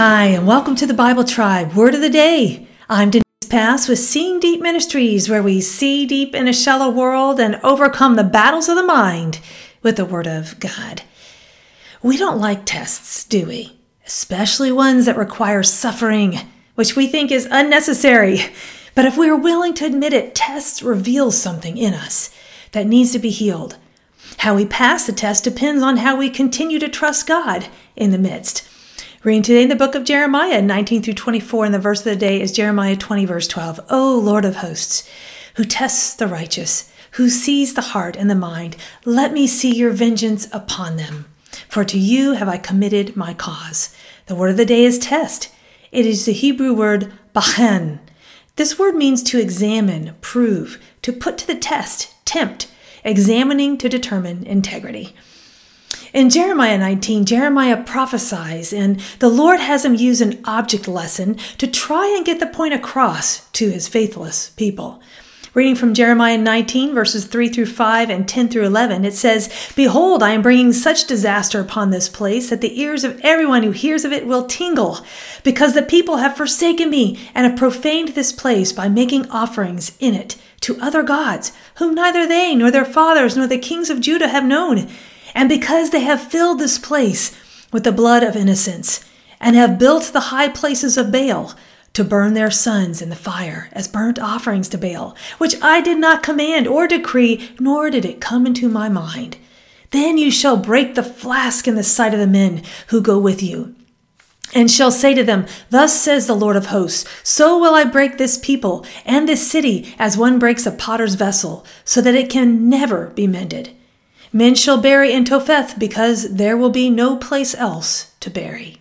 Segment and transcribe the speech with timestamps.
[0.00, 2.68] Hi, and welcome to the Bible Tribe Word of the Day.
[2.88, 7.40] I'm Denise Pass with Seeing Deep Ministries, where we see deep in a shallow world
[7.40, 9.40] and overcome the battles of the mind
[9.82, 11.02] with the Word of God.
[12.00, 13.76] We don't like tests, do we?
[14.06, 16.38] Especially ones that require suffering,
[16.76, 18.38] which we think is unnecessary.
[18.94, 22.30] But if we are willing to admit it, tests reveal something in us
[22.70, 23.76] that needs to be healed.
[24.38, 28.18] How we pass the test depends on how we continue to trust God in the
[28.18, 28.67] midst.
[29.24, 32.14] Reading today in the book of Jeremiah 19 through 24, and the verse of the
[32.14, 33.80] day is Jeremiah 20, verse 12.
[33.90, 35.10] O Lord of hosts,
[35.56, 39.90] who tests the righteous, who sees the heart and the mind, let me see your
[39.90, 41.24] vengeance upon them.
[41.68, 43.92] For to you have I committed my cause.
[44.26, 45.52] The word of the day is test.
[45.90, 47.98] It is the Hebrew word bachen.
[48.54, 52.70] This word means to examine, prove, to put to the test, tempt,
[53.02, 55.16] examining to determine integrity.
[56.14, 61.66] In Jeremiah 19, Jeremiah prophesies, and the Lord has him use an object lesson to
[61.66, 65.02] try and get the point across to his faithless people.
[65.52, 70.22] Reading from Jeremiah 19, verses 3 through 5 and 10 through 11, it says, Behold,
[70.22, 74.04] I am bringing such disaster upon this place that the ears of everyone who hears
[74.06, 75.00] of it will tingle,
[75.42, 80.14] because the people have forsaken me and have profaned this place by making offerings in
[80.14, 84.28] it to other gods, whom neither they nor their fathers nor the kings of Judah
[84.28, 84.88] have known
[85.34, 87.36] and because they have filled this place
[87.72, 89.04] with the blood of innocents,
[89.40, 91.54] and have built the high places of Baal
[91.92, 95.98] to burn their sons in the fire as burnt offerings to Baal, which I did
[95.98, 99.36] not command or decree, nor did it come into my mind.
[99.90, 103.42] Then you shall break the flask in the sight of the men who go with
[103.42, 103.74] you,
[104.54, 108.16] and shall say to them, Thus says the Lord of hosts, so will I break
[108.16, 112.68] this people and this city as one breaks a potter's vessel, so that it can
[112.68, 113.74] never be mended.
[114.32, 118.78] Men shall bury in Topheth because there will be no place else to bury.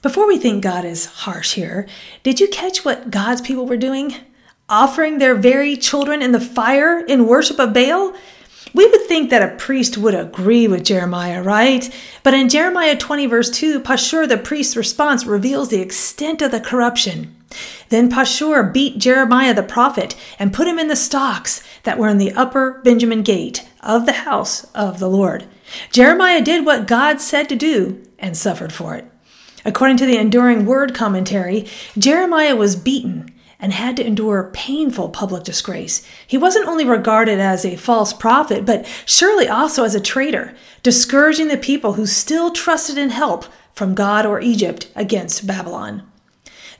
[0.00, 1.86] Before we think God is harsh here,
[2.22, 4.14] did you catch what God's people were doing?
[4.68, 8.14] Offering their very children in the fire in worship of Baal?
[8.74, 11.94] We would think that a priest would agree with Jeremiah, right?
[12.22, 16.60] But in Jeremiah 20, verse 2, Pashur, the priest's response, reveals the extent of the
[16.60, 17.36] corruption.
[17.90, 22.18] Then Pashur beat Jeremiah the prophet and put him in the stocks that were in
[22.18, 25.44] the upper Benjamin gate of the house of the Lord.
[25.90, 29.04] Jeremiah did what God said to do and suffered for it.
[29.64, 31.66] According to the Enduring Word commentary,
[31.96, 33.32] Jeremiah was beaten
[33.62, 36.06] and had to endure painful public disgrace.
[36.26, 41.46] He wasn't only regarded as a false prophet, but surely also as a traitor, discouraging
[41.46, 46.02] the people who still trusted in help from God or Egypt against Babylon.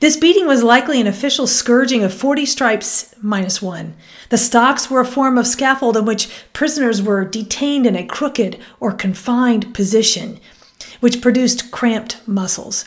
[0.01, 3.95] This beating was likely an official scourging of 40 stripes minus one.
[4.31, 8.59] The stocks were a form of scaffold in which prisoners were detained in a crooked
[8.81, 10.41] or confined position,
[10.99, 12.87] which produced cramped muscles.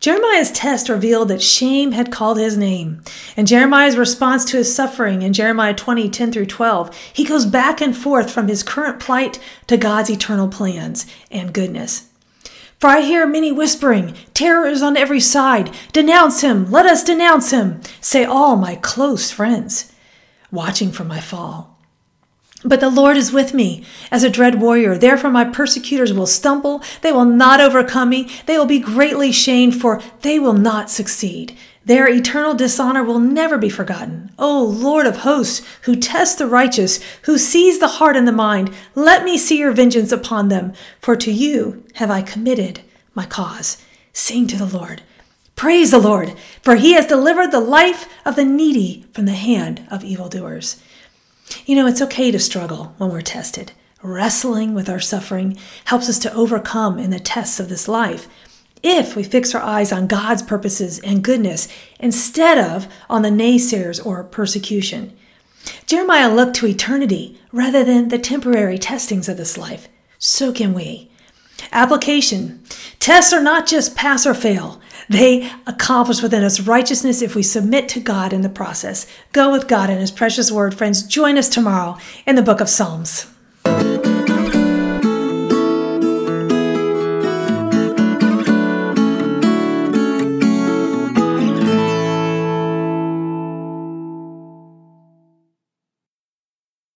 [0.00, 3.02] Jeremiah's test revealed that shame had called his name.
[3.36, 7.82] And Jeremiah's response to his suffering in Jeremiah 20, 10 through 12, he goes back
[7.82, 12.08] and forth from his current plight to God's eternal plans and goodness.
[12.78, 15.70] For I hear many whispering, Terror is on every side.
[15.92, 19.92] Denounce him, let us denounce him, say all my close friends,
[20.50, 21.69] watching for my fall.
[22.62, 24.98] But the Lord is with me as a dread warrior.
[24.98, 26.82] Therefore, my persecutors will stumble.
[27.00, 28.30] They will not overcome me.
[28.44, 31.56] They will be greatly shamed, for they will not succeed.
[31.86, 34.30] Their eternal dishonor will never be forgotten.
[34.38, 38.70] O Lord of hosts, who tests the righteous, who sees the heart and the mind,
[38.94, 42.82] let me see your vengeance upon them, for to you have I committed
[43.14, 43.82] my cause.
[44.12, 45.00] Sing to the Lord.
[45.56, 49.86] Praise the Lord, for he has delivered the life of the needy from the hand
[49.90, 50.82] of evildoers.
[51.66, 53.72] You know, it's okay to struggle when we're tested.
[54.02, 58.28] Wrestling with our suffering helps us to overcome in the tests of this life
[58.82, 61.68] if we fix our eyes on God's purposes and goodness
[61.98, 65.16] instead of on the naysayers or persecution.
[65.86, 69.88] Jeremiah looked to eternity rather than the temporary testings of this life.
[70.18, 71.09] So can we.
[71.72, 72.62] Application
[72.98, 77.88] Tests are not just pass or fail, they accomplish within us righteousness if we submit
[77.90, 79.06] to God in the process.
[79.32, 81.02] Go with God and His precious word, friends.
[81.02, 81.96] Join us tomorrow
[82.26, 83.29] in the book of Psalms.